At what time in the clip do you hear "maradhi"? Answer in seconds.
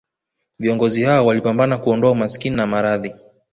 2.67-3.13